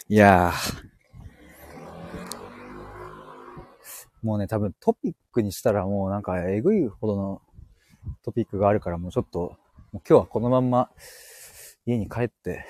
[0.09, 0.83] いやー。
[4.21, 7.41] もうね、多分トピックにしたらもうなんかえぐいほどの
[8.23, 9.57] トピックがあるからもうちょっと、もう
[9.97, 10.89] 今日はこのまんま
[11.85, 12.65] 家に帰って、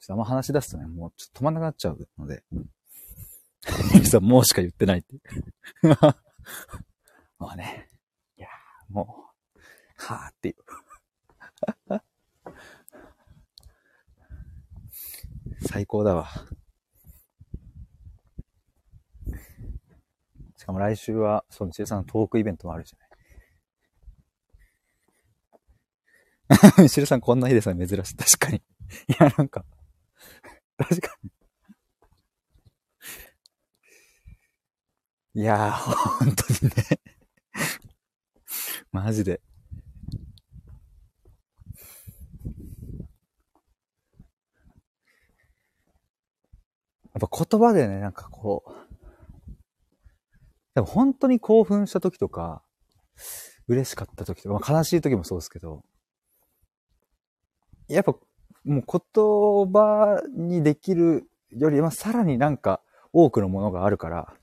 [0.00, 2.42] ちょっとあんま話し出すとね、もうちょっと止まんなくなっちゃうので、
[3.94, 5.20] ゆさんもうしか言ってないって
[7.38, 7.88] もうね、
[8.36, 8.48] いや
[8.88, 9.60] もう、
[9.96, 10.56] はぁっていう
[15.68, 16.28] 最高だわ。
[20.56, 23.10] しかも来週は、そう、みちるさんのトークイベントもあるじゃない。
[26.82, 28.16] みちるさんこんな日ですね、珍しい。
[28.16, 28.58] 確かに。
[28.58, 28.62] い
[29.18, 29.64] や、なんか、
[30.76, 31.29] 確かに。
[35.40, 37.00] いやー、本当にね
[38.92, 39.40] マジで。
[47.14, 48.70] やっぱ言葉でね、なんかこう、
[50.74, 52.62] でも本当に興奮した時とか、
[53.66, 55.82] 嬉しかった時とか、まあ、悲しい時もそうですけど、
[57.88, 58.12] やっぱ
[58.64, 62.82] もう言葉にできるよりはさらになんか
[63.14, 64.34] 多くのものがあるから、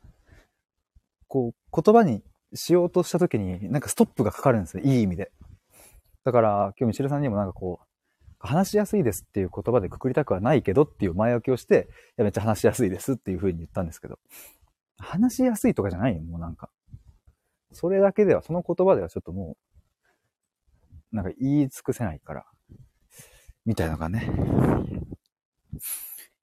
[1.28, 4.84] こう言葉にしようとした時になんかストップがかかるんですよ。
[4.84, 5.32] いい意味で。
[6.24, 7.86] だから今日ミシルさんにもなんかこう、
[8.40, 14.20] 話しやすいですっていう言葉でくくりたくはないけどっていう前置きをして、いやめっちゃ話しやすいですっていう風に言ったんですけど、
[14.98, 16.70] 話しやすいとかじゃないよ、もうなんか。
[17.72, 19.58] それだけでは、その言葉ではちょっとも
[21.12, 22.46] う、なんか言い尽くせないから、
[23.66, 24.30] みたいなのがね。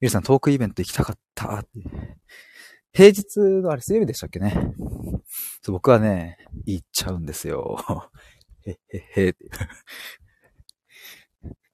[0.01, 1.71] ゆうさん、トークイベント行きたかったって。
[2.95, 4.55] 平日のあれ水曜日でしたっけね？
[5.63, 7.77] そう僕はね、行っちゃうんですよ。
[8.65, 9.45] へっへっへって。
[9.45, 9.49] い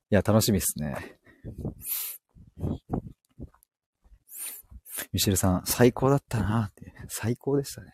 [0.09, 1.19] や、楽しみっすね。
[5.13, 6.95] ミシェルさん、最高だったなって。
[7.09, 7.93] 最高でしたね。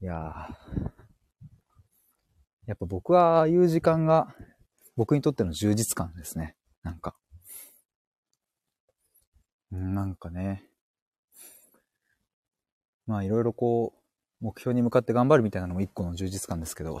[0.00, 0.14] いや
[2.66, 4.34] やっぱ僕はああいう時間が
[4.96, 6.56] 僕にとっての充実感ですね。
[6.82, 7.14] なんか。
[9.72, 10.62] なんかね。
[13.06, 16.98] まあいろいろこう、目標に向かって頑張るみたいなのも一個の充実感ですけど、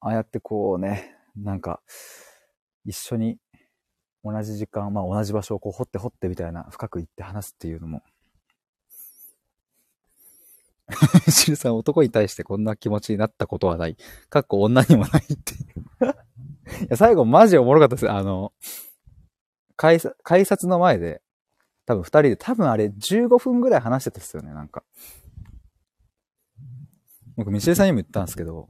[0.00, 1.80] ああやってこうね、なんか、
[2.86, 3.38] 一緒に
[4.24, 8.02] 同じ時間、まあ同じ場所をこう掘って掘ってみたいな、深く行って話すっていうのも。
[11.30, 13.96] シルさん、男に対してこんな気持ちになったことはない。
[14.30, 18.10] かっこ女にもないっていういや、最後マジおもろかったです。
[18.10, 18.52] あの、
[19.76, 21.22] 改改札の前で、
[21.86, 24.82] 多分二人で、多分あれ15分ぐらい話してたっすよね、なんか。
[27.36, 28.68] 僕、ミシェルさんにも言ったんですけど、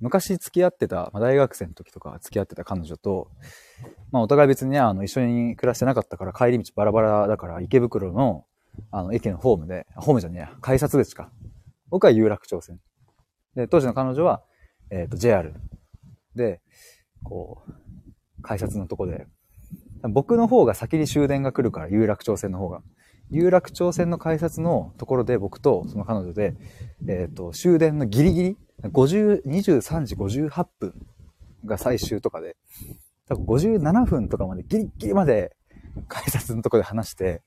[0.00, 3.30] 昔付き合ってた、まあ、大学生の時とか付き合ってた彼女と、
[4.12, 8.44] まあお互い別にね、あの、一緒に暮らしてなかったから帰り道バラバラだから池袋の、
[8.90, 11.30] あの、駅のホームで、ホームじゃねえや、改札口か。
[11.88, 12.80] 僕は有楽町線。
[13.54, 14.42] で、当時の彼女は、
[14.90, 15.54] えっ、ー、と、JR。
[16.34, 16.60] で、
[17.22, 19.26] こう、改札のとこで、
[20.08, 22.82] 僕の方が先に終電が来るから、有楽町線の方が。
[23.30, 26.54] 有楽町線の改札のところで僕とその彼女で、
[27.08, 30.94] えっ、ー、と、終電のギリギリ、50、23時58分
[31.64, 32.56] が最終とかで、
[33.28, 35.56] 多分57分とかまでギリギリまで
[36.08, 37.42] 改札のとこで話して、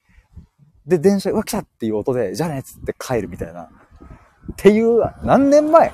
[0.85, 3.63] で、電車、うわ、来たっていう音で、じゃあねっつって帰るみたいな。
[3.63, 3.69] っ
[4.57, 5.93] ていう、何年前？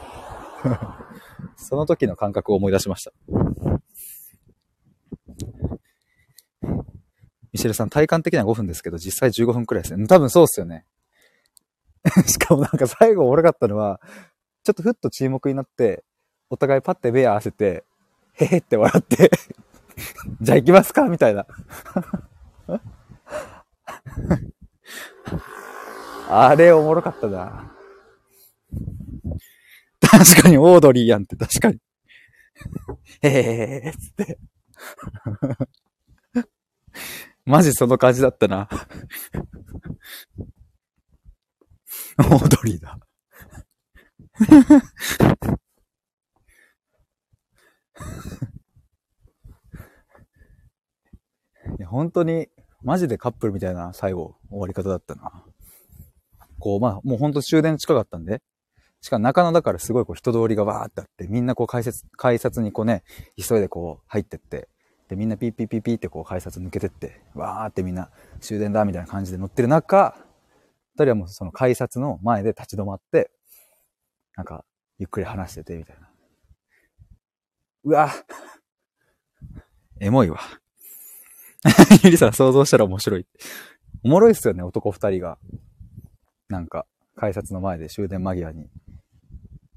[1.58, 3.12] その時の感覚を思い出しました。
[7.56, 10.06] ミシェルさん、体感的には5分ですけど、実際15分くらいですね。
[10.08, 10.86] 多分そうっすよね。
[12.28, 14.02] しかもなんか最後おもろかったのは、
[14.66, 16.04] ちょっとふっと注目になって、
[16.50, 17.86] お互いパッて目合わせて、
[18.34, 19.32] へへって笑って
[20.42, 21.48] じゃあ行きますかみたいな
[26.28, 27.72] あれおもろかったな。
[30.02, 31.80] 確かにオードリーやんって確かに。
[33.22, 34.40] へへへへつって
[37.56, 38.68] マジその感じだったな。
[42.20, 43.00] オードリーだ。
[51.80, 52.50] いや、本当に、
[52.84, 55.46] マジでカップルみたいな最後、終わり方だったな。
[56.60, 58.42] こう、まあ、もうほんと終電近かったんで、
[59.00, 63.06] しかも中野だからすごいこう人通りがわーってあって、みんなこう改札、改札にこうね、
[63.42, 64.68] 急いでこう入ってって、
[65.10, 70.16] で、みんなピーピーピーピーってこう改札抜けてって、わーってみんな終電だみたいな感じで乗ってる中、
[70.96, 73.30] 二人はもうその改札の前で立ち止まって、
[74.36, 74.66] なんか、
[74.98, 76.10] ゆっくり話してて、みたいな。
[77.84, 78.12] うわ
[80.00, 80.40] エモいわ。
[82.04, 83.28] ゆりさん想像したら面白い。
[84.04, 85.38] おもろいっすよね、男二人が。
[86.48, 88.70] なんか、改札の前で終電間際に、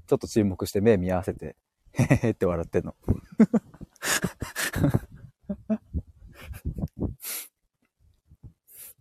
[0.07, 1.55] ちょっと注目して目見合わせて、
[1.93, 2.95] へへへって笑ってんの。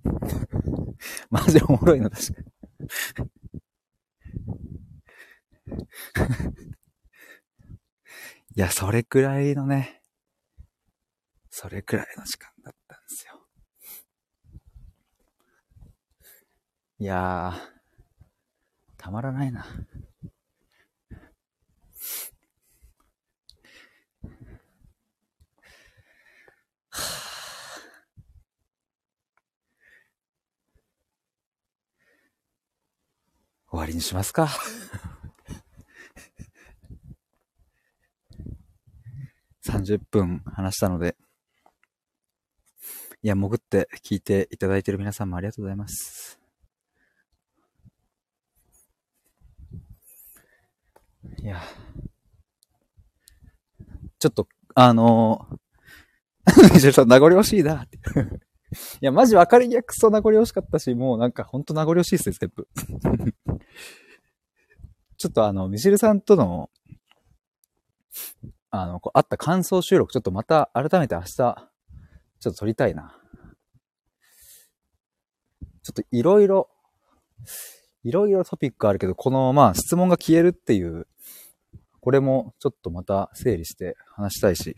[1.30, 2.48] マジおもろいの、確かに。
[8.56, 10.02] いや、それくらいのね、
[11.50, 13.46] それくらいの時間だったんですよ。
[17.00, 17.78] いやー、
[18.96, 19.64] たまらないな。
[33.78, 34.48] 終わりにしますか。
[39.64, 41.16] 30分話したので、
[43.22, 46.40] いや、潜って聞いていただいている皆さんもありがとうございます。
[51.40, 51.62] いや、
[54.18, 57.98] ちょっと、あのー、 ジェさん、名残惜しいなって。
[58.70, 62.68] いや、マジ分かりやくそ名残惜しかったし、もうなんかほんと名残惜しいっすね、全部。
[65.16, 66.70] ちょっとあの、ミシルさんとの、
[68.70, 71.58] あの、こう、あった感想収録、ちょっとまた改めて明日、ちょっ
[72.40, 73.18] と撮りたいな。
[75.82, 76.68] ちょっといろいろ、
[78.04, 81.08] いろいろトピックあるけど、この、まあ、質問が消えるっていう、
[82.00, 84.76] これもちょっとまた整理して話したいし。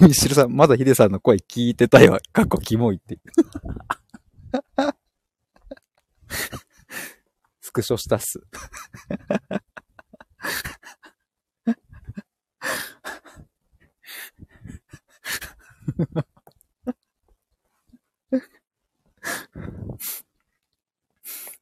[0.00, 2.18] ミシルさん、まだヒデさんの声聞いてたよ。
[2.32, 3.18] かっこキモいって。
[7.60, 8.40] スクショしたっす。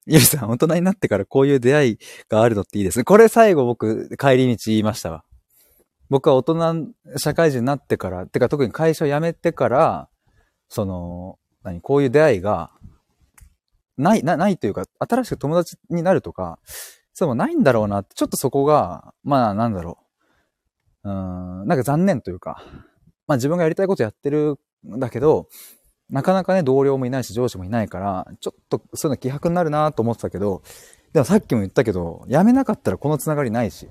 [0.07, 1.99] ゆりさん、大人になってからこういう出会い
[2.29, 3.05] があるのっていいですね。
[3.05, 5.25] これ最後僕、帰り道言いましたわ。
[6.09, 10.09] 僕は大人、社会人になってから、てか特に会社を辞めてから、
[10.69, 12.71] その、何、こういう出会いが、
[13.97, 16.59] ない、なないというか、新しく友達になるとか、
[17.13, 19.99] そうもないんだろうなって、ちょっとそこが、まあなんだろ
[21.05, 21.11] う。
[21.11, 22.65] うん、なんか残念というか、
[23.27, 25.49] まあ自分がやりたいことやってるんだけど、
[26.09, 30.63] なかなかね、同僚もいないし上司もいないから、ちょっとそういうの気迫になるなと思ってたけど、
[31.13, 33.89] でもさっきも言ったけど、辞めなかったらこのつながりないし、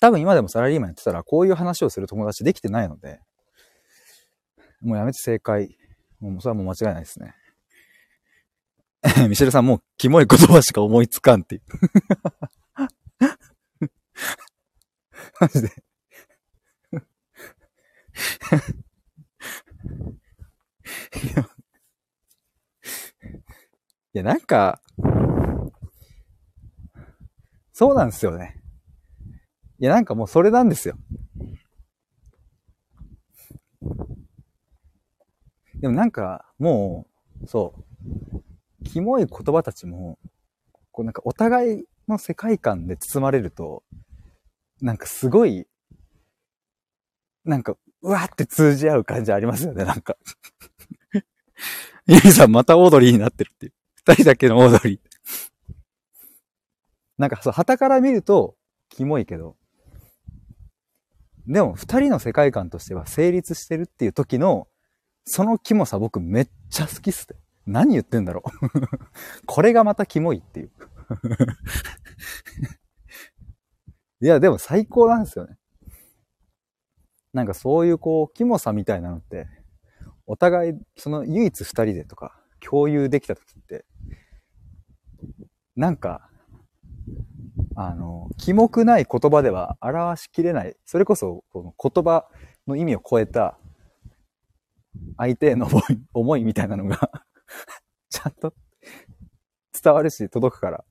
[0.00, 3.20] 多分今でもサラリーマンやってたら、こういう話をする友達できてないので、
[4.80, 5.76] もうやめて正解。
[6.20, 7.34] もうそれはもう間違いないですね。
[9.28, 11.62] ミシェルさんもうキモい言葉しか思いつかんっていう。
[15.40, 15.68] マジで
[24.12, 24.80] いや、なんか、
[27.72, 28.59] そうなんですよね。
[29.80, 30.96] いや、なんかもうそれなんですよ。
[35.76, 37.06] でもなんか、も
[37.42, 37.74] う、そ
[38.84, 40.18] う、キモい言葉たちも、
[40.92, 43.82] こうなんかお互いの世界観で包まれると、
[44.82, 45.66] なんかすごい、
[47.46, 50.18] なんか、うわって通じ合う感じありますよね、なんか。
[52.06, 53.72] ゆりさんまたオードリーになってるっていう。
[53.94, 55.00] 二人だけのオードリー。
[57.16, 58.56] なんかそう、旗から見ると、
[58.90, 59.56] キモいけど、
[61.46, 64.68] でも、二人の世界観としては成立してるっていう時の、
[65.24, 67.36] そのキモさ僕めっちゃ好きっすね。
[67.66, 68.50] 何言ってんだろう
[69.46, 70.70] これがまたキモいっていう
[74.22, 75.56] いや、でも最高なんですよね。
[77.32, 79.46] なんかそういうこう、キモさみたいなのって、
[80.26, 83.84] お互い、その唯一二人でとか、共有できた時って、
[85.76, 86.29] なんか、
[87.76, 90.76] あの、キモくない言葉では表しきれない。
[90.84, 92.26] それこそ、この言葉
[92.66, 93.58] の意味を超えた、
[95.16, 97.24] 相手への思い、思いみたいなのが
[98.10, 98.52] ちゃんと
[99.82, 100.84] 伝わるし、届くから。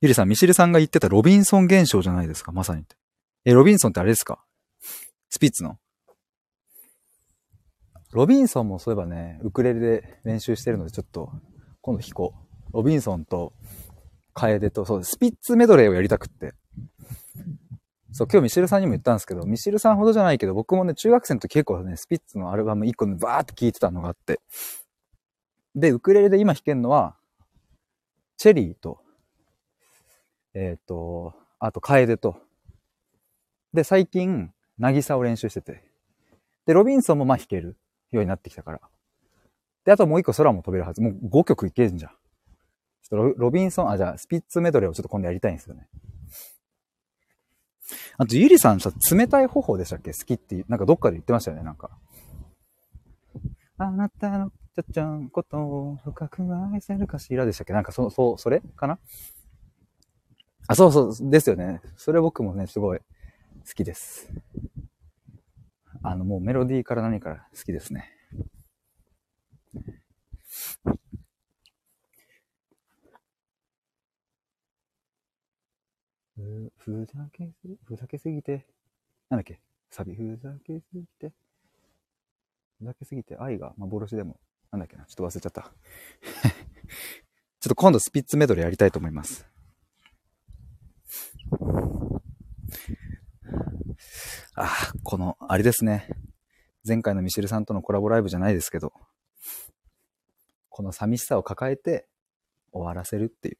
[0.00, 2.84] ゆりさん、ミシルさんが言ってたロビンソン現象じゃないですか、まさに。
[3.44, 4.44] え、ロビンソンってあれですか？
[5.28, 5.78] スピッツの
[8.12, 11.30] ロビンソンもそういえばね、ウクレレで練習してるので、ちょっと
[11.80, 12.49] 今度弾こう。
[12.72, 13.52] ロビンソンと、
[14.34, 16.54] 楓と、そう、スピッツメドレーをやりたくって。
[18.12, 24.40] そう、今日ミシルさんにも言ったんですけど、ミシルさんほどじゃないけど、僕もね、中学生の時結構ね、スピッツのアルバム1個でバーって聴いてたのがあって。
[25.74, 27.16] で、ウクレレで今弾けるのは、
[28.36, 29.00] チェリーと、
[30.54, 32.36] えっ、ー、と、あと、楓と。
[33.72, 35.84] で、最近、渚を練習してて。
[36.66, 37.76] で、ロビンソンもまあ弾ける
[38.10, 38.80] ようになってきたから。
[39.84, 41.00] で、あともう一個空も飛べるはず。
[41.00, 42.12] もう5曲いけるんじゃん。
[43.02, 45.88] ちょっとロビンソン、あ、じゃあ、スピッツメドレーをちょっと今度やりたいんですよね。
[48.18, 50.12] あと、ゆりさんさ、冷たい頬でしたっけ？
[50.12, 51.90] 好きって、なんかどっかで言ってましたよね、なんか。
[53.78, 56.42] あなたのちゃっちゃんことを深く
[56.72, 57.72] 愛せるかしらでしたっけ？
[57.72, 58.98] なんかそ、そう、それかな？
[60.68, 61.80] あ、そうそう、ですよね。
[61.96, 63.04] それ僕もね、すごい好
[63.74, 64.30] きです。
[66.02, 68.08] あの、もうメロディーから何から好きですね。
[76.80, 78.66] ふ、ざけすぎ、ふざけすぎて、
[79.28, 79.60] なんだっけ？
[79.90, 81.32] サビ、ふざけすぎて、
[82.78, 84.40] ふざけすぎて愛が幻でも、
[84.72, 85.04] なんだっけな？
[85.04, 85.62] ちょっと忘れちゃった。
[87.60, 89.46] ちょっと今度スピッツメドレーやりたいと思います。
[94.54, 96.08] ああ、この、あれですね。
[96.86, 98.94] 前回のミシェルさんとのコラボライブじゃないですけど、
[100.70, 102.08] この寂しさを抱えて
[102.72, 103.58] 終わらせるっていう。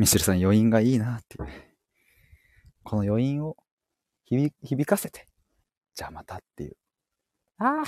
[0.00, 1.48] ミシェルさん余韻がいいなっていう。
[2.84, 3.54] この余韻を
[4.24, 4.50] 響
[4.86, 5.28] かせて、
[5.94, 6.76] じゃあまたっていう。
[7.58, 7.84] ああ、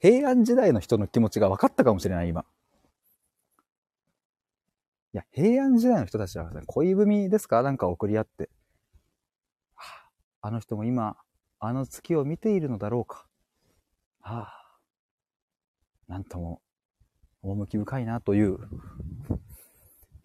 [0.00, 2.46] 平安時代の人の気持ちが分かったかもしれない、今。
[5.12, 7.60] いや、平安時代の人たちは恋文ですか？
[7.60, 8.48] なんか送り合って。
[9.74, 10.08] は
[10.40, 11.18] あ、あの人も今、
[11.60, 13.26] あの月を見ているのだろうか。
[14.22, 14.78] はあ、
[16.08, 16.62] なんとも、
[17.42, 18.56] 趣深いなという、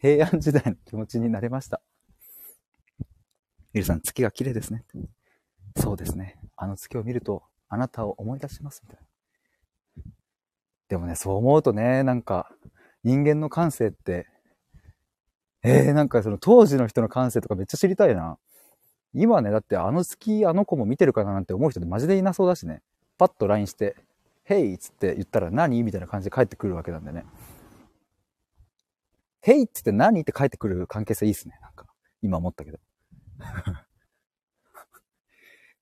[0.07, 1.81] 平安時代の気持ちになれました。
[3.73, 4.85] ゆりさん、月が綺麗ですね。
[5.75, 6.39] そうですね。
[6.55, 10.11] あの月を見ると、あなたを思い出します、みたいな。
[10.87, 12.49] でもね、そう思うとね、なんか、
[13.03, 14.27] 人間の感性って、
[15.61, 18.37] えー、なんかその当時の人の感性とかめっちゃ知りたいな。
[19.13, 22.81] 今ね、だってあの月あの子も見てるかななんて思う人ってマジでいなそうだしね。
[23.17, 23.97] パッと LINE して、
[24.45, 25.83] ヘイっつって言ったら何？
[25.83, 27.25] みたいな感じで帰ってくるわけなんでね。
[29.47, 30.19] ヘイっつって何？
[30.19, 31.57] って帰ってくる関係性いいっすね。
[31.61, 31.85] なんか、
[32.21, 32.79] 今思ったけど。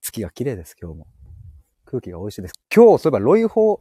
[0.03, 1.07] 月が綺麗です、今日も。
[1.83, 2.53] 空気が美味しいです。
[2.71, 3.79] 今日、そういえば、ロイホー、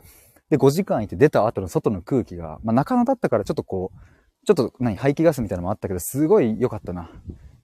[0.48, 7.10] で、5時間いて出た後の外の空気が、まあ、中野だったからちょっとこう、ちょっと何、排気ガスみたいなのもあったけど、すごい良かったな。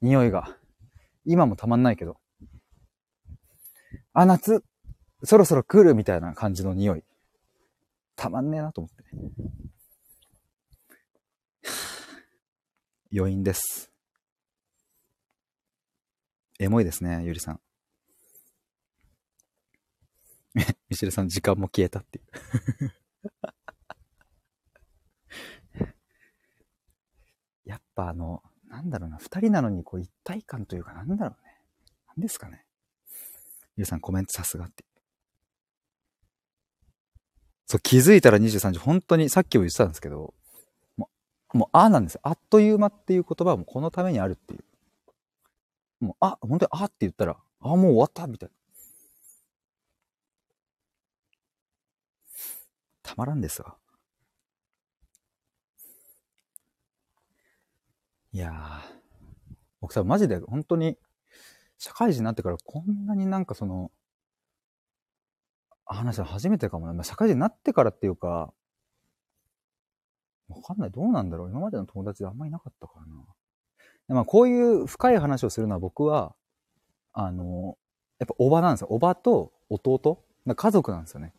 [0.03, 0.59] 匂いが。
[1.25, 2.19] 今もたまんないけど。
[4.13, 4.63] あ、夏、
[5.25, 7.05] そろそろ来るみたいな感じの匂い。
[8.15, 9.70] たまんねえなと思って。
[13.13, 13.91] 余韻です。
[16.61, 17.61] エモいですね、ゆりさん。
[20.89, 22.25] ミシルさん、時間も消えたっていう
[27.65, 31.61] やっぱあの、なんだろうな、二人なのにこう一体感というかなんだろうね。
[32.09, 32.65] なんですかね。
[33.77, 34.85] ゆうさんコメントさすがって。
[37.67, 40.35] そう、気づいたら23時、本当にさっきも言ってたんですけど、
[41.53, 42.21] もう、ああなんですよ。
[42.25, 44.65] あっという間っていう言葉もこのためにあるっていう。
[46.05, 48.55] もう、あ、本当にあって言ったら、あ、もう終わったみたいな。
[53.03, 53.77] たまらんですわ。
[58.33, 59.01] いやー、
[59.81, 60.97] 僕さ、マジで本当に、
[61.79, 63.91] 社会人になってからこんなになんかその、
[65.87, 66.93] 話は初めてかもな。
[66.93, 68.53] まあ、社会人になってからっていうか、
[70.57, 70.91] わかんない。
[70.91, 71.51] どうなんだろう。
[71.51, 74.15] 今までの友達であんまりなかったからな。
[74.15, 76.35] まあ、こういう深い話をするのは僕は、
[77.13, 77.77] あの、
[78.19, 78.89] やっぱおばなんですよ。
[78.91, 80.25] おばと弟。
[80.47, 81.33] 家族なんですよね。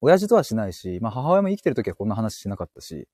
[0.00, 3.08] 親父とはしないし、まあ母親も生きてる時はこんな話しなかったし、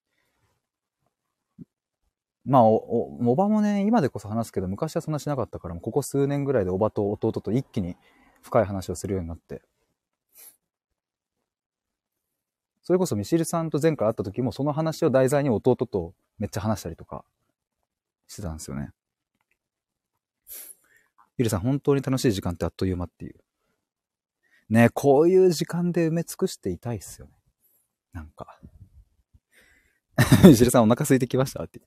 [2.45, 7.97] まあお、お、おばもね、今でこそ話すけど、昔はそんなしなかったから、ここ数年ぐらいでおばと弟と一気に
[8.43, 9.63] 深い話をするようになって。
[12.83, 17.25] それこそミシルさんと前回会った時も、その話を題材に弟とめっちゃ話したりとか
[18.27, 18.91] してたんですよね。
[21.39, 23.37] ゆりさん、本当に楽しい時間ってあっという間っていう。
[24.69, 27.33] ね、こういう時間で埋め尽くしていたいっすよね。
[28.13, 28.59] なんか。
[30.51, 31.81] 石るさんお腹空いてきましたって。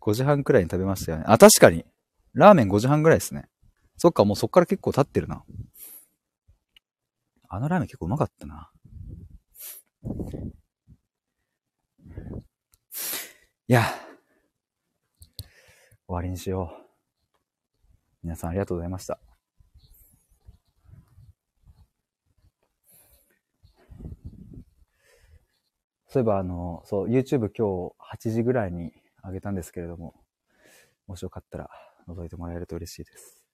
[0.00, 1.24] 5時半くらいに食べましたよね。
[1.26, 1.84] あ、確かに。
[2.32, 3.48] ラーメン5時半くらいですね。
[3.96, 5.44] そっか、もうそっから結構経ってるな。
[7.48, 8.70] あのラーメン結構うまかったな。
[13.70, 13.82] いや、
[16.06, 16.88] 終わりにしよう。
[18.22, 19.20] 皆さんありがとうございました。
[26.06, 28.92] そういえば、あの、そう、YouTube 今日8時ぐらいに
[29.22, 30.14] 上げたんですけれども、
[31.06, 31.68] もしよかったら
[32.08, 33.44] 覗いてもらえると嬉しいです。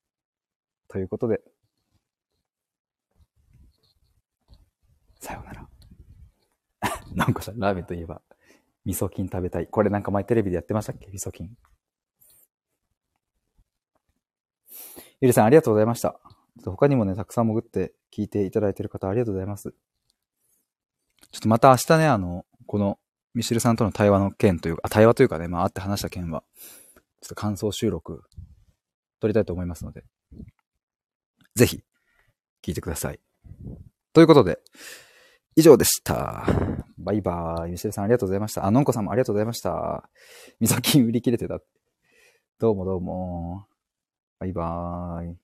[0.86, 1.40] ということで、
[5.18, 5.63] さようなら。
[7.16, 8.22] なんかさ、ラーメンといえば、
[8.84, 9.66] 味噌菌食べたい。
[9.66, 11.06] これなんか前テレビでやってましたっけ？
[11.08, 11.56] 味噌菌。
[15.20, 16.20] ゆりさん、ありがとうございました。
[16.64, 19.74] 他にもね、たくさん潜って聞いていただいてる方、ありがとうございます。
[21.30, 22.98] ちょっとまた明日ね、あの、この、
[23.32, 26.44] ミシルさんとの対話の件というか、対話というかね、まあ、会って話した件は、
[27.20, 28.22] ちょっと感想収録、
[29.18, 30.04] 撮りたいと思いますので、
[31.54, 31.82] ぜひ、
[32.62, 33.20] 聞いてください。
[34.12, 34.60] ということで、
[35.56, 36.44] 以上でした。
[36.98, 37.70] バイバーイ。
[37.72, 38.66] ミシェルさんありがとうございました。
[38.66, 40.08] あ、のんこさんもありがとうございました。
[40.58, 41.60] みそきん売り切れてた。
[42.58, 43.66] どうもどうも。
[44.40, 45.43] バイバーイ。